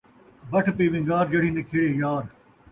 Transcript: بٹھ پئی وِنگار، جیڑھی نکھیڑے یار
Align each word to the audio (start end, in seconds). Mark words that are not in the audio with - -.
بٹھ 0.51 0.69
پئی 0.77 0.87
وِنگار، 0.93 1.25
جیڑھی 1.31 1.49
نکھیڑے 1.57 1.89
یار 2.01 2.23